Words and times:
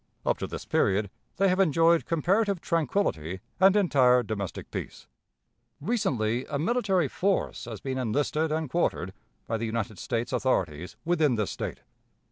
Up 0.25 0.39
to 0.39 0.47
this 0.47 0.65
period 0.65 1.11
they 1.37 1.47
have 1.47 1.59
enjoyed 1.59 2.07
comparative 2.07 2.59
tranquillity 2.59 3.39
and 3.59 3.75
entire 3.75 4.23
domestic 4.23 4.71
peace. 4.71 5.05
"Recently 5.79 6.43
a 6.47 6.57
military 6.57 7.07
force 7.07 7.65
has 7.65 7.81
been 7.81 7.99
enlisted 7.99 8.51
and 8.51 8.67
quartered 8.67 9.13
by 9.45 9.57
the 9.57 9.65
United 9.67 9.99
States 9.99 10.33
authorities 10.33 10.95
within 11.05 11.35
this 11.35 11.51
State. 11.51 11.81